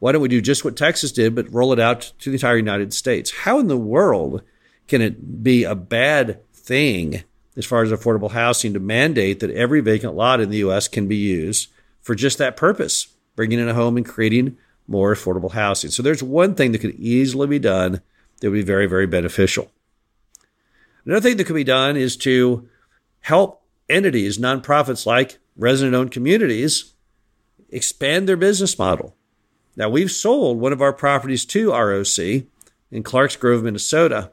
Why 0.00 0.12
don't 0.12 0.22
we 0.22 0.28
do 0.28 0.40
just 0.40 0.64
what 0.64 0.76
Texas 0.76 1.12
did, 1.12 1.34
but 1.34 1.52
roll 1.52 1.72
it 1.72 1.80
out 1.80 2.12
to 2.20 2.30
the 2.30 2.36
entire 2.36 2.56
United 2.56 2.92
States? 2.92 3.30
How 3.30 3.58
in 3.58 3.68
the 3.68 3.76
world 3.76 4.42
can 4.86 5.02
it 5.02 5.42
be 5.42 5.64
a 5.64 5.74
bad 5.74 6.40
thing 6.68 7.24
as 7.56 7.66
far 7.66 7.82
as 7.82 7.90
affordable 7.90 8.30
housing 8.30 8.72
to 8.74 8.78
mandate 8.78 9.40
that 9.40 9.50
every 9.50 9.80
vacant 9.80 10.14
lot 10.14 10.40
in 10.40 10.50
the 10.50 10.58
U.S. 10.58 10.86
can 10.86 11.08
be 11.08 11.16
used 11.16 11.68
for 12.00 12.14
just 12.14 12.38
that 12.38 12.56
purpose, 12.56 13.08
bringing 13.34 13.58
in 13.58 13.68
a 13.68 13.74
home 13.74 13.96
and 13.96 14.06
creating 14.06 14.56
more 14.86 15.12
affordable 15.12 15.50
housing? 15.50 15.90
So 15.90 16.02
there's 16.02 16.22
one 16.22 16.54
thing 16.54 16.70
that 16.70 16.78
could 16.78 16.94
easily 16.94 17.48
be 17.48 17.58
done 17.58 18.00
that 18.40 18.50
would 18.50 18.56
be 18.56 18.62
very, 18.62 18.86
very 18.86 19.06
beneficial. 19.06 19.72
Another 21.04 21.20
thing 21.20 21.36
that 21.38 21.44
could 21.44 21.56
be 21.56 21.64
done 21.64 21.96
is 21.96 22.16
to 22.18 22.68
help 23.20 23.62
entities, 23.88 24.38
nonprofits 24.38 25.06
like 25.06 25.38
resident 25.56 25.96
owned 25.96 26.12
communities, 26.12 26.92
expand 27.70 28.28
their 28.28 28.36
business 28.36 28.78
model. 28.78 29.16
Now, 29.74 29.88
we've 29.88 30.10
sold 30.10 30.58
one 30.58 30.72
of 30.72 30.82
our 30.82 30.92
properties 30.92 31.44
to 31.46 31.72
ROC 31.72 32.44
in 32.90 33.02
Clarks 33.02 33.36
Grove, 33.36 33.62
Minnesota, 33.62 34.30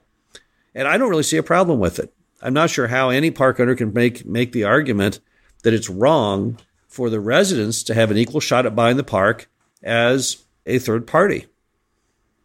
and 0.73 0.87
I 0.87 0.97
don't 0.97 1.09
really 1.09 1.23
see 1.23 1.37
a 1.37 1.43
problem 1.43 1.79
with 1.79 1.99
it. 1.99 2.14
I'm 2.45 2.53
not 2.53 2.69
sure 2.69 2.87
how 2.87 3.09
any 3.09 3.31
park 3.31 3.59
owner 3.59 3.73
can 3.73 3.91
make, 3.91 4.23
make 4.23 4.51
the 4.51 4.65
argument 4.65 5.19
that 5.63 5.73
it's 5.73 5.89
wrong 5.89 6.59
for 6.87 7.09
the 7.09 7.19
residents 7.19 7.81
to 7.83 7.95
have 7.95 8.11
an 8.11 8.17
equal 8.17 8.39
shot 8.39 8.67
at 8.67 8.75
buying 8.75 8.97
the 8.97 9.03
park 9.03 9.49
as 9.81 10.45
a 10.63 10.77
third 10.77 11.07
party. 11.07 11.47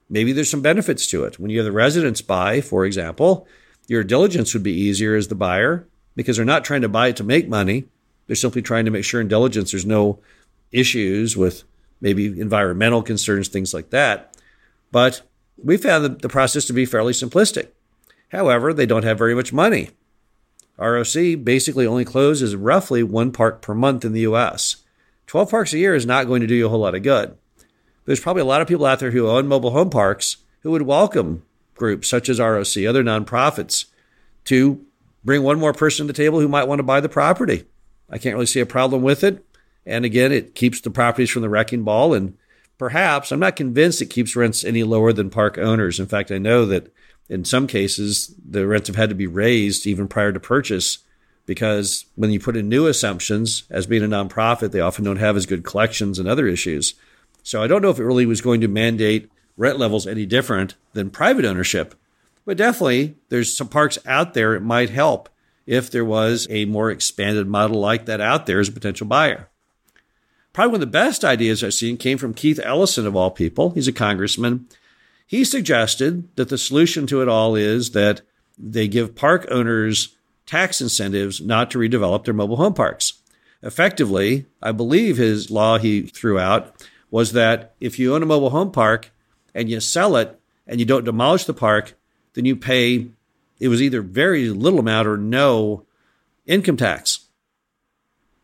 Maybe 0.09 0.33
there's 0.33 0.51
some 0.51 0.63
benefits 0.63 1.07
to 1.09 1.25
it. 1.25 1.39
When 1.39 1.51
you 1.51 1.59
have 1.59 1.67
the 1.67 1.73
residents 1.73 2.23
buy, 2.23 2.63
for 2.63 2.87
example, 2.87 3.47
your 3.89 4.03
diligence 4.03 4.55
would 4.55 4.63
be 4.63 4.73
easier 4.73 5.17
as 5.17 5.29
the 5.29 5.35
buyer 5.35 5.87
because 6.17 6.39
they're 6.39 6.47
not 6.47 6.65
trying 6.65 6.81
to 6.81 6.89
buy 6.89 7.09
it 7.09 7.17
to 7.19 7.25
make 7.25 7.47
money. 7.47 7.85
They're 8.27 8.37
simply 8.37 8.63
trying 8.63 8.87
to 8.87 8.91
make 8.91 9.05
sure 9.05 9.21
in 9.21 9.29
diligence 9.29 9.73
there's 9.73 9.85
no 9.85 10.19
issues 10.73 11.37
with 11.37 11.65
maybe 12.01 12.41
environmental 12.41 13.03
concerns, 13.03 13.49
things 13.49 13.75
like 13.75 13.91
that. 13.91 14.35
But 14.93 15.21
we 15.63 15.77
found 15.77 16.07
the, 16.07 16.09
the 16.09 16.31
process 16.31 16.65
to 16.65 16.73
be 16.73 16.87
fairly 16.87 17.13
simplistic. 17.13 17.69
However, 18.31 18.73
they 18.73 18.87
don't 18.87 19.05
have 19.05 19.19
very 19.19 19.35
much 19.35 19.53
money. 19.53 19.91
ROC 20.79 21.15
basically 21.45 21.87
only 21.87 22.05
closes 22.05 22.57
roughly 22.57 23.03
one 23.03 23.33
park 23.33 23.61
per 23.61 23.75
month 23.75 24.05
in 24.05 24.13
the 24.13 24.21
US. 24.23 24.77
12 25.27 25.51
parks 25.51 25.73
a 25.73 25.79
year 25.79 25.95
is 25.95 26.07
not 26.07 26.27
going 26.27 26.41
to 26.41 26.47
do 26.47 26.55
you 26.55 26.67
a 26.67 26.69
whole 26.69 26.81
lot 26.81 26.95
of 26.95 27.03
good. 27.03 27.37
There's 28.07 28.21
probably 28.21 28.43
a 28.43 28.47
lot 28.47 28.63
of 28.63 28.69
people 28.69 28.87
out 28.87 28.99
there 28.99 29.11
who 29.11 29.29
own 29.29 29.47
mobile 29.47 29.71
home 29.71 29.91
parks 29.91 30.39
who 30.61 30.71
would 30.71 30.83
welcome 30.83 31.45
groups 31.75 32.09
such 32.09 32.29
as 32.29 32.41
ROC, 32.41 32.77
other 32.79 33.05
nonprofits, 33.05 33.87
to 34.47 34.85
bring 35.23 35.43
one 35.43 35.59
more 35.59 35.73
person 35.73 36.07
to 36.07 36.13
the 36.13 36.17
table 36.17 36.41
who 36.41 36.49
might 36.49 36.67
want 36.67 36.79
to 36.79 36.85
buy 36.85 37.01
the 37.01 37.09
property. 37.09 37.65
I 38.09 38.19
can't 38.19 38.35
really 38.35 38.47
see 38.47 38.61
a 38.61 38.67
problem 38.67 39.03
with 39.03 39.23
it. 39.23 39.45
And 39.87 40.05
again, 40.05 40.33
it 40.33 40.55
keeps 40.55 40.81
the 40.81 40.91
properties 40.91 41.31
from 41.31 41.43
the 41.43 41.49
wrecking 41.49 41.85
ball 41.85 42.15
and 42.15 42.37
Perhaps. 42.81 43.31
I'm 43.31 43.41
not 43.41 43.57
convinced 43.57 44.01
it 44.01 44.07
keeps 44.07 44.35
rents 44.35 44.65
any 44.65 44.85
lower 44.85 45.13
than 45.13 45.29
park 45.29 45.59
owners. 45.59 46.01
In 46.01 46.07
fact, 46.07 46.33
I 46.33 46.39
know 46.39 46.65
that 46.65 46.91
in 47.31 47.45
some 47.45 47.69
cases, 47.69 48.35
the 48.45 48.67
rents 48.67 48.89
have 48.89 48.97
had 48.97 49.09
to 49.09 49.15
be 49.15 49.29
raised 49.29 49.87
even 49.87 50.09
prior 50.09 50.33
to 50.33 50.41
purchase 50.41 50.99
because 51.47 52.05
when 52.17 52.31
you 52.31 52.41
put 52.41 52.57
in 52.57 52.69
new 52.69 52.89
assumptions, 52.89 53.63
as 53.71 53.87
being 53.87 54.03
a 54.03 54.09
nonprofit, 54.09 54.73
they 54.73 54.81
often 54.81 55.05
don't 55.05 55.17
have 55.17 55.37
as 55.37 55.47
good 55.47 55.65
collections 55.65 56.19
and 56.19 56.29
other 56.29 56.49
issues. 56.49 56.95
So 57.45 57.63
I 57.63 57.69
don't 57.69 57.83
know 57.83 57.91
if 57.91 58.01
it 58.01 58.05
really 58.05 58.27
was 58.27 58.41
going 58.41 58.61
to 58.63 58.69
mandate 58.69 59.31
rent 59.57 59.79
levels 59.79 60.09
any 60.09 60.27
different 60.27 60.75
than 60.93 61.09
private 61.09 61.45
ownership. 61.45 61.95
But 62.45 62.57
definitely, 62.57 63.15
there's 63.29 63.57
some 63.57 63.69
parks 63.69 63.99
out 64.07 64.35
there 64.35 64.55
it 64.55 64.61
might 64.61 64.91
help 64.91 65.29
if 65.67 65.89
there 65.89 66.05
was 66.05 66.49
a 66.51 66.65
more 66.65 66.91
expanded 66.91 67.47
model 67.47 67.79
like 67.79 68.07
that 68.07 68.21
out 68.21 68.47
there 68.47 68.59
as 68.59 68.69
a 68.69 68.73
potential 68.73 69.07
buyer. 69.07 69.49
Probably 70.53 70.73
one 70.73 70.75
of 70.77 70.81
the 70.81 70.87
best 70.89 71.25
ideas 71.25 71.63
I've 71.63 71.75
seen 71.75 71.97
came 71.97 72.19
from 72.19 72.35
Keith 72.35 72.59
Ellison, 72.63 73.07
of 73.07 73.15
all 73.15 73.31
people. 73.31 73.71
He's 73.71 73.87
a 73.87 73.93
congressman. 73.93 74.67
He 75.31 75.45
suggested 75.45 76.29
that 76.35 76.49
the 76.49 76.59
solution 76.59 77.07
to 77.07 77.23
it 77.23 77.29
all 77.29 77.55
is 77.55 77.93
that 77.93 78.23
they 78.59 78.89
give 78.89 79.15
park 79.15 79.47
owners 79.49 80.17
tax 80.45 80.81
incentives 80.81 81.41
not 81.41 81.71
to 81.71 81.79
redevelop 81.79 82.25
their 82.25 82.35
mobile 82.35 82.57
home 82.57 82.75
parks. 82.75 83.13
Effectively, 83.63 84.47
I 84.61 84.73
believe 84.73 85.19
his 85.19 85.49
law 85.49 85.79
he 85.79 86.03
threw 86.03 86.41
out 86.41 86.85
was 87.13 87.31
that 87.31 87.77
if 87.79 87.97
you 87.97 88.13
own 88.13 88.25
a 88.25 88.27
mobile 88.27 88.51
home 88.51 88.73
park 88.73 89.13
and 89.55 89.71
you 89.71 89.79
sell 89.79 90.17
it 90.17 90.37
and 90.67 90.81
you 90.81 90.85
don't 90.85 91.05
demolish 91.05 91.45
the 91.45 91.55
park, 91.55 91.95
then 92.35 92.45
you 92.45 92.57
pay, 92.57 93.07
it 93.61 93.69
was 93.69 93.81
either 93.81 94.03
very 94.03 94.49
little 94.49 94.81
amount 94.81 95.07
or 95.07 95.17
no 95.17 95.87
income 96.45 96.77
tax. 96.77 97.29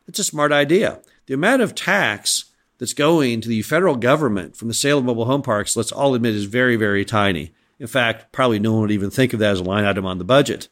It's 0.07 0.21
a 0.21 0.25
smart 0.25 0.53
idea. 0.53 1.01
The 1.27 1.35
amount 1.35 1.63
of 1.63 1.75
tax 1.75 2.46
that's 2.79 2.95
going 2.95 3.41
to 3.41 3.49
the 3.49 3.63
federal 3.63 3.97
government 3.97 4.57
from 4.57 4.69
the 4.69 4.75
sale 4.75 4.99
of 4.99 5.05
mobile 5.05 5.25
home 5.25 5.43
parks, 5.43 5.77
let's 5.77 5.93
all 5.93 6.15
admit, 6.15 6.35
is 6.35 6.45
very, 6.45 6.77
very 6.77 7.05
tiny. 7.05 7.53
In 7.79 7.87
fact, 7.87 8.33
probably 8.33 8.59
no 8.59 8.73
one 8.73 8.83
would 8.83 8.91
even 8.91 9.11
think 9.11 9.33
of 9.33 9.41
that 9.41 9.53
as 9.53 9.61
a 9.61 9.65
line 9.65 9.85
item 9.85 10.07
on 10.07 10.19
the 10.19 10.25
budget. 10.25 10.69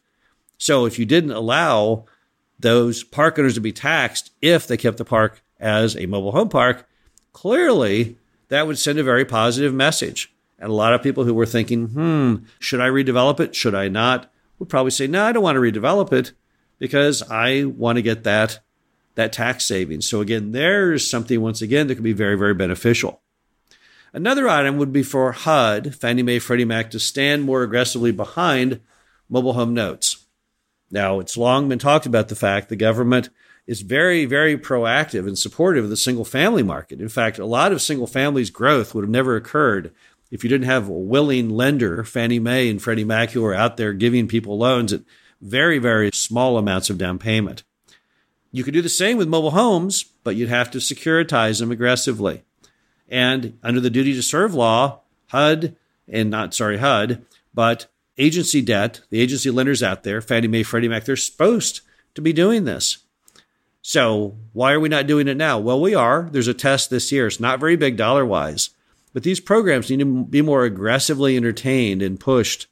So 0.57 0.85
if 0.85 0.97
you 0.97 1.05
didn't 1.05 1.31
allow 1.31 2.05
those 2.59 3.03
park 3.03 3.37
owners 3.37 3.55
to 3.55 3.61
be 3.61 3.71
taxed 3.71 4.31
if 4.41 4.67
they 4.67 4.77
kept 4.77 4.97
the 4.97 5.05
park 5.05 5.43
as 5.59 5.95
a 5.97 6.05
mobile 6.05 6.31
home 6.31 6.49
park, 6.49 6.87
clearly 7.33 8.17
that 8.49 8.67
would 8.67 8.77
send 8.77 8.99
a 8.99 9.03
very 9.03 9.25
positive 9.25 9.73
message. 9.73 10.33
And 10.57 10.69
a 10.69 10.73
lot 10.73 10.93
of 10.93 11.03
people 11.03 11.25
who 11.25 11.33
were 11.33 11.45
thinking, 11.45 11.87
hmm, 11.87 12.35
should 12.59 12.79
I 12.79 12.87
redevelop 12.87 13.39
it? 13.39 13.55
Should 13.55 13.75
I 13.75 13.87
not? 13.87 14.31
Would 14.57 14.69
probably 14.69 14.91
say, 14.91 15.05
no, 15.05 15.25
I 15.25 15.31
don't 15.31 15.43
want 15.43 15.57
to 15.57 15.59
redevelop 15.59 16.13
it 16.13 16.31
because 16.79 17.21
I 17.23 17.65
want 17.65 17.97
to 17.97 18.01
get 18.01 18.23
that, 18.23 18.59
that 19.15 19.33
tax 19.33 19.65
savings. 19.65 20.07
So 20.07 20.21
again, 20.21 20.51
there's 20.51 21.09
something 21.09 21.41
once 21.41 21.61
again 21.61 21.87
that 21.87 21.95
could 21.95 22.03
be 22.03 22.13
very, 22.13 22.37
very 22.37 22.53
beneficial. 22.53 23.21
Another 24.13 24.47
item 24.47 24.77
would 24.77 24.93
be 24.93 25.03
for 25.03 25.33
HUD, 25.33 25.95
Fannie 25.95 26.23
Mae, 26.23 26.39
Freddie 26.39 26.63
Mac, 26.63 26.89
to 26.91 26.99
stand 26.99 27.43
more 27.43 27.63
aggressively 27.63 28.13
behind 28.13 28.79
mobile 29.29 29.53
home 29.53 29.73
notes. 29.73 30.25
Now, 30.89 31.19
it's 31.19 31.35
long 31.35 31.67
been 31.67 31.79
talked 31.79 32.05
about 32.05 32.29
the 32.29 32.35
fact 32.35 32.69
the 32.69 32.77
government 32.77 33.29
is 33.67 33.81
very, 33.81 34.23
very 34.23 34.57
proactive 34.57 35.27
and 35.27 35.37
supportive 35.37 35.83
of 35.83 35.89
the 35.89 35.97
single 35.97 36.23
family 36.23 36.63
market. 36.63 37.01
In 37.01 37.09
fact, 37.09 37.39
a 37.39 37.45
lot 37.45 37.73
of 37.73 37.81
single 37.81 38.07
families' 38.07 38.49
growth 38.49 38.95
would 38.95 39.03
have 39.03 39.09
never 39.09 39.35
occurred 39.35 39.93
if 40.31 40.45
you 40.45 40.49
didn't 40.49 40.67
have 40.67 40.87
a 40.87 40.93
willing 40.93 41.49
lender, 41.49 42.05
Fannie 42.05 42.39
Mae 42.39 42.69
and 42.69 42.81
Freddie 42.81 43.03
Mac, 43.03 43.31
who 43.31 43.43
are 43.43 43.53
out 43.53 43.75
there 43.75 43.91
giving 43.91 44.29
people 44.29 44.57
loans 44.57 44.93
at 44.93 45.01
very, 45.41 45.77
very 45.77 46.11
small 46.13 46.57
amounts 46.57 46.89
of 46.89 46.97
down 46.97 47.19
payment. 47.19 47.64
You 48.55 48.63
could 48.63 48.73
do 48.73 48.81
the 48.81 48.87
same 48.87 49.17
with 49.17 49.27
mobile 49.27 49.51
homes, 49.51 50.05
but 50.23 50.37
you'd 50.37 50.47
have 50.47 50.71
to 50.71 50.77
securitize 50.77 51.59
them 51.59 51.71
aggressively. 51.71 52.43
And 53.09 53.59
under 53.61 53.81
the 53.81 53.89
duty 53.89 54.13
to 54.13 54.23
serve 54.23 54.53
law, 54.53 55.01
HUD, 55.27 55.75
and 56.07 56.29
not 56.29 56.53
sorry, 56.53 56.77
HUD, 56.77 57.25
but 57.53 57.87
agency 58.17 58.61
debt, 58.61 59.01
the 59.09 59.19
agency 59.19 59.51
lenders 59.51 59.83
out 59.83 60.03
there, 60.03 60.21
Fannie 60.21 60.47
Mae, 60.47 60.63
Freddie 60.63 60.87
Mac, 60.87 61.03
they're 61.03 61.17
supposed 61.17 61.81
to 62.13 62.21
be 62.21 62.31
doing 62.31 62.63
this. 62.63 62.99
So 63.81 64.37
why 64.53 64.71
are 64.71 64.79
we 64.79 64.87
not 64.87 65.05
doing 65.05 65.27
it 65.27 65.35
now? 65.35 65.59
Well, 65.59 65.81
we 65.81 65.93
are. 65.93 66.29
There's 66.31 66.47
a 66.47 66.53
test 66.53 66.89
this 66.89 67.11
year. 67.11 67.27
It's 67.27 67.41
not 67.41 67.59
very 67.59 67.75
big 67.75 67.97
dollar 67.97 68.25
wise, 68.25 68.69
but 69.11 69.23
these 69.23 69.41
programs 69.41 69.89
need 69.89 69.99
to 69.99 70.23
be 70.23 70.41
more 70.41 70.63
aggressively 70.63 71.35
entertained 71.35 72.01
and 72.01 72.21
pushed 72.21 72.67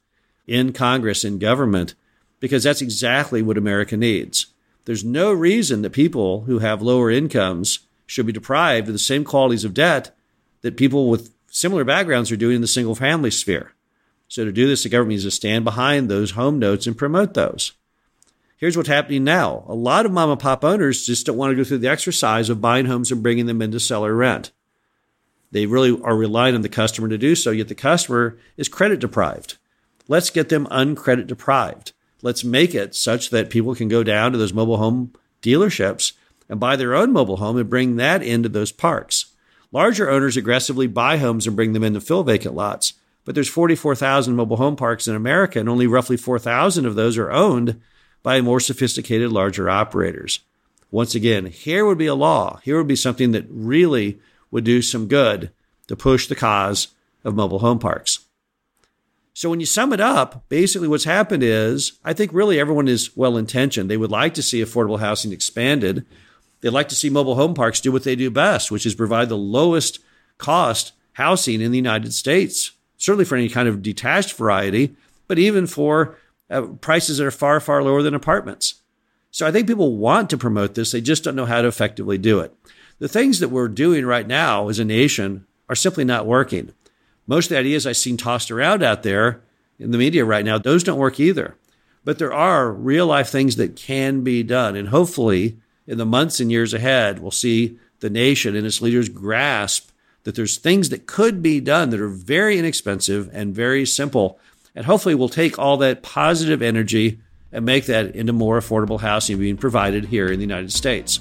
in 0.46 0.72
Congress 0.72 1.24
and 1.24 1.38
government 1.38 1.94
because 2.40 2.62
that's 2.62 2.80
exactly 2.80 3.42
what 3.42 3.58
America 3.58 3.98
needs. 3.98 4.46
There's 4.84 5.04
no 5.04 5.32
reason 5.32 5.82
that 5.82 5.90
people 5.90 6.42
who 6.42 6.58
have 6.58 6.82
lower 6.82 7.10
incomes 7.10 7.80
should 8.06 8.26
be 8.26 8.32
deprived 8.32 8.88
of 8.88 8.92
the 8.94 8.98
same 8.98 9.24
qualities 9.24 9.64
of 9.64 9.74
debt 9.74 10.14
that 10.60 10.76
people 10.76 11.08
with 11.08 11.34
similar 11.50 11.84
backgrounds 11.84 12.30
are 12.30 12.36
doing 12.36 12.56
in 12.56 12.60
the 12.60 12.66
single 12.66 12.94
family 12.94 13.30
sphere. 13.30 13.72
So 14.28 14.44
to 14.44 14.52
do 14.52 14.66
this, 14.66 14.82
the 14.82 14.88
government 14.88 15.10
needs 15.10 15.24
to 15.24 15.30
stand 15.30 15.64
behind 15.64 16.08
those 16.08 16.32
home 16.32 16.58
notes 16.58 16.86
and 16.86 16.98
promote 16.98 17.34
those. 17.34 17.72
Here's 18.56 18.76
what's 18.76 18.88
happening 18.88 19.24
now. 19.24 19.64
A 19.68 19.74
lot 19.74 20.06
of 20.06 20.12
mom 20.12 20.30
and 20.30 20.40
pop 20.40 20.64
owners 20.64 21.06
just 21.06 21.26
don't 21.26 21.36
want 21.36 21.52
to 21.52 21.56
go 21.56 21.64
through 21.64 21.78
the 21.78 21.88
exercise 21.88 22.50
of 22.50 22.60
buying 22.60 22.86
homes 22.86 23.10
and 23.10 23.22
bringing 23.22 23.46
them 23.46 23.62
into 23.62 23.80
seller 23.80 24.14
rent. 24.14 24.52
They 25.50 25.66
really 25.66 25.98
are 26.02 26.16
relying 26.16 26.54
on 26.54 26.62
the 26.62 26.68
customer 26.68 27.08
to 27.08 27.16
do 27.16 27.34
so, 27.34 27.50
yet 27.50 27.68
the 27.68 27.74
customer 27.74 28.38
is 28.56 28.68
credit 28.68 29.00
deprived. 29.00 29.56
Let's 30.08 30.30
get 30.30 30.48
them 30.48 30.66
uncredit 30.66 31.26
deprived. 31.26 31.92
Let's 32.24 32.42
make 32.42 32.74
it 32.74 32.96
such 32.96 33.30
that 33.30 33.50
people 33.50 33.76
can 33.76 33.86
go 33.86 34.02
down 34.02 34.32
to 34.32 34.38
those 34.38 34.52
mobile 34.52 34.78
home 34.78 35.12
dealerships 35.42 36.14
and 36.48 36.58
buy 36.58 36.74
their 36.74 36.96
own 36.96 37.12
mobile 37.12 37.36
home 37.36 37.56
and 37.56 37.70
bring 37.70 37.94
that 37.96 38.20
into 38.20 38.48
those 38.48 38.72
parks. 38.72 39.26
Larger 39.70 40.10
owners 40.10 40.36
aggressively 40.36 40.88
buy 40.88 41.18
homes 41.18 41.46
and 41.46 41.54
bring 41.54 41.72
them 41.72 41.84
in 41.84 41.94
to 41.94 42.00
fill 42.00 42.24
vacant 42.24 42.56
lots 42.56 42.94
but 43.24 43.34
there's 43.34 43.48
44,000 43.48 44.36
mobile 44.36 44.56
home 44.56 44.76
parks 44.76 45.08
in 45.08 45.14
America, 45.14 45.58
and 45.58 45.68
only 45.68 45.86
roughly 45.86 46.16
4,000 46.16 46.84
of 46.84 46.94
those 46.94 47.16
are 47.16 47.30
owned 47.30 47.80
by 48.22 48.40
more 48.40 48.60
sophisticated, 48.60 49.32
larger 49.32 49.68
operators. 49.70 50.40
Once 50.90 51.14
again, 51.14 51.46
here 51.46 51.84
would 51.86 51.98
be 51.98 52.06
a 52.06 52.14
law. 52.14 52.60
Here 52.62 52.76
would 52.76 52.86
be 52.86 52.96
something 52.96 53.32
that 53.32 53.46
really 53.48 54.20
would 54.50 54.64
do 54.64 54.82
some 54.82 55.08
good 55.08 55.50
to 55.88 55.96
push 55.96 56.26
the 56.26 56.36
cause 56.36 56.88
of 57.24 57.34
mobile 57.34 57.58
home 57.58 57.78
parks. 57.78 58.20
So 59.34 59.50
when 59.50 59.60
you 59.60 59.66
sum 59.66 59.92
it 59.92 60.00
up, 60.00 60.48
basically 60.48 60.88
what's 60.88 61.04
happened 61.04 61.42
is 61.42 61.98
I 62.04 62.12
think 62.12 62.32
really 62.32 62.58
everyone 62.58 62.88
is 62.88 63.14
well 63.16 63.36
intentioned. 63.36 63.90
They 63.90 63.96
would 63.96 64.10
like 64.10 64.32
to 64.34 64.42
see 64.42 64.62
affordable 64.62 65.00
housing 65.00 65.32
expanded. 65.32 66.06
They'd 66.60 66.70
like 66.70 66.88
to 66.88 66.94
see 66.94 67.10
mobile 67.10 67.34
home 67.34 67.52
parks 67.52 67.80
do 67.80 67.92
what 67.92 68.04
they 68.04 68.16
do 68.16 68.30
best, 68.30 68.70
which 68.70 68.86
is 68.86 68.94
provide 68.94 69.28
the 69.28 69.36
lowest 69.36 69.98
cost 70.38 70.92
housing 71.14 71.60
in 71.60 71.72
the 71.72 71.78
United 71.78 72.14
States 72.14 72.70
certainly 73.04 73.24
for 73.24 73.36
any 73.36 73.48
kind 73.48 73.68
of 73.68 73.82
detached 73.82 74.32
variety, 74.34 74.96
but 75.28 75.38
even 75.38 75.66
for 75.66 76.16
uh, 76.50 76.62
prices 76.62 77.18
that 77.18 77.26
are 77.26 77.30
far, 77.30 77.60
far 77.60 77.82
lower 77.82 78.02
than 78.02 78.14
apartments. 78.14 78.76
So 79.30 79.46
I 79.46 79.52
think 79.52 79.66
people 79.66 79.96
want 79.96 80.30
to 80.30 80.38
promote 80.38 80.74
this. 80.74 80.92
They 80.92 81.00
just 81.00 81.24
don't 81.24 81.36
know 81.36 81.46
how 81.46 81.62
to 81.62 81.68
effectively 81.68 82.18
do 82.18 82.40
it. 82.40 82.54
The 82.98 83.08
things 83.08 83.40
that 83.40 83.48
we're 83.48 83.68
doing 83.68 84.06
right 84.06 84.26
now 84.26 84.68
as 84.68 84.78
a 84.78 84.84
nation 84.84 85.46
are 85.68 85.74
simply 85.74 86.04
not 86.04 86.26
working. 86.26 86.72
Most 87.26 87.46
of 87.46 87.50
the 87.50 87.58
ideas 87.58 87.86
I've 87.86 87.96
seen 87.96 88.16
tossed 88.16 88.50
around 88.50 88.82
out 88.82 89.02
there 89.02 89.42
in 89.78 89.90
the 89.90 89.98
media 89.98 90.24
right 90.24 90.44
now, 90.44 90.58
those 90.58 90.84
don't 90.84 90.98
work 90.98 91.18
either. 91.18 91.56
But 92.04 92.18
there 92.18 92.32
are 92.32 92.70
real 92.70 93.06
life 93.06 93.28
things 93.28 93.56
that 93.56 93.76
can 93.76 94.22
be 94.22 94.42
done. 94.42 94.76
And 94.76 94.88
hopefully, 94.88 95.58
in 95.86 95.98
the 95.98 96.04
months 96.04 96.38
and 96.38 96.50
years 96.50 96.74
ahead, 96.74 97.18
we'll 97.18 97.30
see 97.30 97.78
the 98.00 98.10
nation 98.10 98.54
and 98.54 98.66
its 98.66 98.82
leaders 98.82 99.08
grasp 99.08 99.90
that 100.24 100.34
there's 100.34 100.58
things 100.58 100.88
that 100.88 101.06
could 101.06 101.42
be 101.42 101.60
done 101.60 101.90
that 101.90 102.00
are 102.00 102.08
very 102.08 102.58
inexpensive 102.58 103.30
and 103.32 103.54
very 103.54 103.86
simple. 103.86 104.38
And 104.74 104.86
hopefully 104.86 105.14
we'll 105.14 105.28
take 105.28 105.58
all 105.58 105.76
that 105.78 106.02
positive 106.02 106.62
energy 106.62 107.20
and 107.52 107.64
make 107.64 107.86
that 107.86 108.16
into 108.16 108.32
more 108.32 108.58
affordable 108.58 109.00
housing 109.00 109.38
being 109.38 109.56
provided 109.56 110.06
here 110.06 110.26
in 110.26 110.38
the 110.38 110.44
United 110.44 110.72
States. 110.72 111.20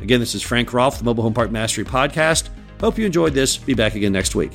Again, 0.00 0.20
this 0.20 0.34
is 0.34 0.42
Frank 0.42 0.72
Rolfe, 0.72 0.98
the 0.98 1.04
Mobile 1.04 1.22
Home 1.22 1.34
Park 1.34 1.50
Mastery 1.50 1.84
Podcast. 1.84 2.48
Hope 2.80 2.98
you 2.98 3.06
enjoyed 3.06 3.34
this. 3.34 3.56
Be 3.56 3.74
back 3.74 3.94
again 3.94 4.12
next 4.12 4.34
week. 4.34 4.52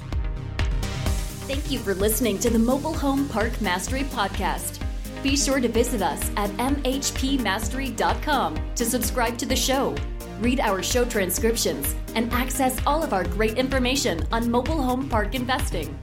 Thank 1.50 1.72
you 1.72 1.80
for 1.80 1.96
listening 1.96 2.38
to 2.40 2.50
the 2.52 2.60
Mobile 2.60 2.94
Home 2.94 3.28
Park 3.28 3.60
Mastery 3.60 4.04
Podcast. 4.04 4.80
Be 5.24 5.36
sure 5.36 5.60
to 5.60 5.68
visit 5.68 6.02
us 6.02 6.22
at 6.38 6.50
mhpmastery.com 6.52 8.60
to 8.76 8.86
subscribe 8.86 9.38
to 9.40 9.46
the 9.48 9.56
show 9.56 9.96
read 10.40 10.60
our 10.60 10.82
show 10.82 11.06
transcriptions, 11.06 11.96
and 12.16 12.32
access 12.34 12.78
all 12.86 13.04
of 13.04 13.14
our 13.14 13.24
great 13.26 13.58
information 13.58 14.26
on 14.32 14.50
mobile 14.50 14.82
home 14.82 15.10
park 15.10 15.36
investing. 15.36 15.98